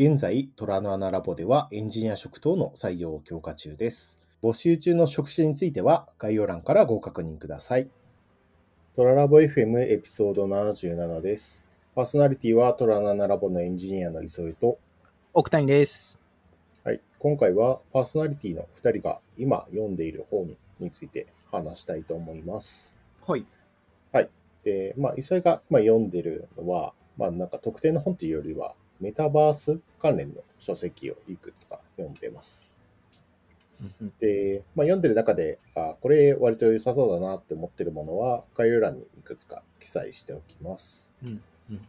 [0.00, 4.20] 現在、虎の穴ラボではエンジニア職等の採用を強化中です。
[4.44, 7.88] 募集中の職種については概要欄からご確認ください。
[8.94, 11.66] トララボ FM エピソード77です。
[11.96, 14.78] パーソナリティはトラの穴ラボのエンジニアの磯井と、
[15.34, 16.20] 奥谷です。
[16.84, 23.00] はい、今回はパーソナリティの2人が今読んでいる本について話したいと思います。
[24.12, 24.30] はい。
[24.62, 32.70] で、まあ、磯井が今読んでるのは、まあ、なんか特定の本というよりは、メタバース関連の書籍をいくつか読んでます。
[34.18, 41.14] で、まあ、読んでる中で、あこれ割と良さそうだなって思ってるものは、概要欄にいくつか記載しておきます。
[41.22, 41.80] うんうん。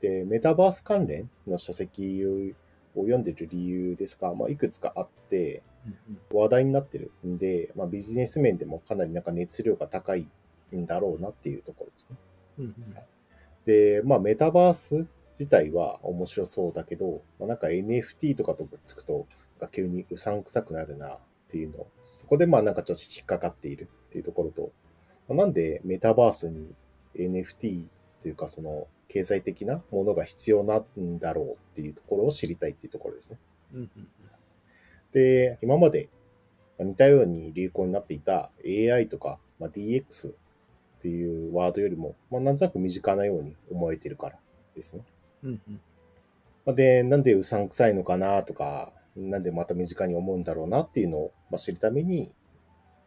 [0.00, 2.52] で、メタバース関連の書籍を
[2.96, 5.62] 読んでる理由ですが、まあ、いくつかあって、
[6.32, 10.28] 話題になってるんで、まあ、ビジネス面でもかなりなんか熱量が高い
[10.74, 12.16] んだろうなっていうところですね。
[12.58, 12.74] うん
[13.64, 15.06] で、まあ、メタバース
[15.38, 19.26] 自体は面白そうだけど、まあ、なんか NFT とかとぶっつくと、
[19.60, 24.72] なんか急にうさんくさくなるなっていうの、そこでまあなんかちょっと引っかかっているっていうところと、
[25.28, 26.74] まあなんでメタバースに
[27.14, 27.86] NFT
[28.22, 33.38] というかその経済的なものが必要なんだろうっていうところを知りたいっていうところですね。
[33.74, 34.08] うんうん
[35.12, 36.10] で、今まで
[36.78, 40.34] まあ似たように流行になっていた AI とか、まあ、DX っ
[41.00, 44.38] ていうワードよりも、まあ、なんとなく身近なように思えてるから
[44.74, 45.04] ですね。
[45.46, 45.80] うんうん。
[46.64, 52.32] まあで、なんでうさんくさいのかなとか、なんでまた身近に思うんだろうなっていうのをまあ知るために、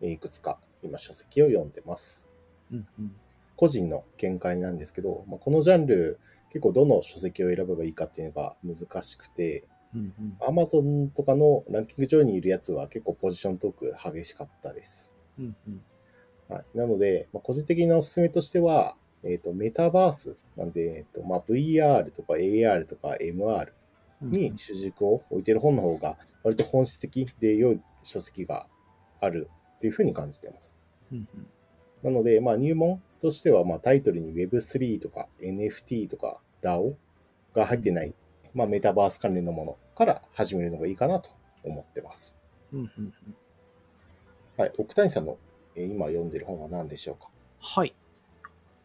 [0.00, 2.28] えーいくつか今書籍を読んでます。
[2.70, 3.16] うんうん。
[3.56, 6.18] 個人の見解なんですけど、まあ、このジャンル
[6.48, 10.36] 結構どの書籍を選べばいいかっていうのが難しくて、うんうん。
[10.46, 15.12] アマゾンとかのランキング上にいるやつは結構ポジショントーク激しかったです。
[15.38, 15.82] うんうん。
[16.48, 23.68] はい、なので、まあ、個人的なおすすめとしては、えっ、と、メタバースなんで、えっ、と、まあ、VR とか AR とか MR
[24.20, 28.66] に主軸を置いてる本の方が、割と本質的で良い書籍が
[29.20, 30.80] あるっていうふうに感じています。
[31.12, 31.46] うんうん
[32.04, 36.96] なので、まあ、入門としては、まあ、タイトルに Web3 とか NFT とか DAO
[37.54, 38.14] が入ってない、
[38.52, 41.30] まあ、メタバース関連のものから始めるのがいいかなと
[41.64, 42.34] 思ってます。
[42.74, 43.14] うんうんうん
[44.58, 44.72] はい。
[44.76, 45.38] 奥谷さんの、
[45.74, 47.30] えー今読んでる本は何でしょうか？
[47.60, 47.94] はい。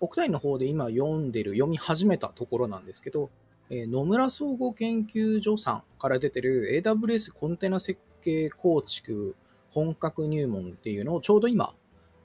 [0.00, 3.30] 奥谷の方で今読んでる、読み始めたところなんですけど、
[3.70, 9.36] えー野村総合研究所さんから出てる AWS コンテナ設計構築
[9.70, 11.74] 本格入門っていうのをちょうど今、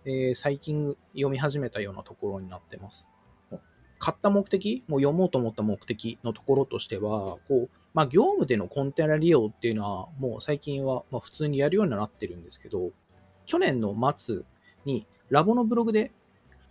[0.06, 3.10] えー最近読み始めたようなところになってます。
[4.04, 12.92] 買った目的、もう読もうと思った目的のところとしては、こう、まあ、業務でのコンテナ利用っていうのは、もう最近はま普通にやるようになってるんですけど、
[13.46, 14.42] 去年の末
[14.84, 16.12] にラボのブログで、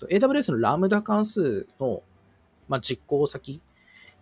[0.06, 2.02] と AWS のラムダ関数の、
[2.68, 3.60] まあ、実行先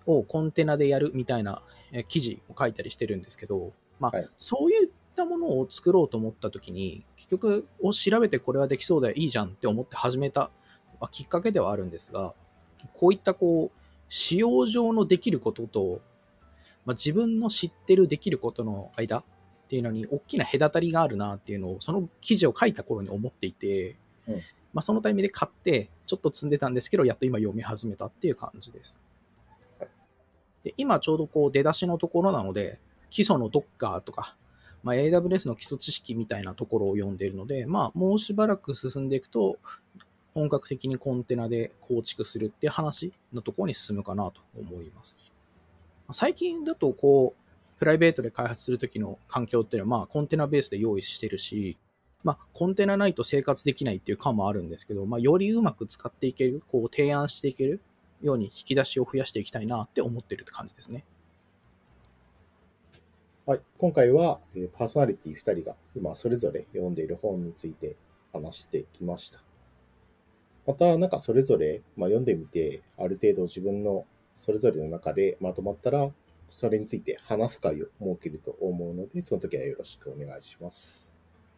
[0.06, 4.28] をコンテナでやるみたいなえ記事を書いたりしてるんですけど、まあはい。
[4.38, 10.50] そういったものを作ろうと思ったときに、結局を調べてこれはできそうだよ、いいじゃんって思って始めた、
[11.00, 12.34] まあ、きっかけではあるんですが、
[12.94, 16.00] こういったこう、使用上のできることと、
[16.84, 19.24] まあ、自分の知ってるできることの間っ
[19.68, 23.96] ていうのに大きな隔たりがあるなっていうのを、その記事を書いた頃に思っていて、
[24.28, 29.00] うんまあ、そのタイミングで買って、ちょっと積んでたんですけど、やっと今読み始めたっていう感じです。
[30.62, 34.36] で今ちょうどこう出だしのところなので、基礎の Docker とか、
[34.82, 39.58] まあ、AWS の基礎知識みたいなところを読んでいるので、まあ、もうしばらく進んでいくと、
[40.32, 45.20] 本格的にコンテナで構築するっていう話のところに進むかなと思います。
[46.12, 51.76] 最近だと、こう、プライベートで開発するときの環境っていうのは、まあ、コンテナベースで用意してるし、
[52.22, 57.80] まあ、コンテナないと生活できないっていう感もあるんですけど、まあ、よりうまく使っていける、こう、提案していける
[58.20, 61.04] ように引き出しを増やしていきたいなって思ってるって感じですね。
[63.46, 67.96] はい、今回は、えパーソナリティ2人が今それぞれ読んでいる本について
[68.32, 69.40] 話してきました。
[70.66, 74.04] また、なんかそれぞれ、まあ、読んでみて、ある程度自分の
[74.36, 76.12] それぞれの中でまとまったら、
[76.48, 81.19] それについて話す会を設けると思うので、その時はよろしくお願いします。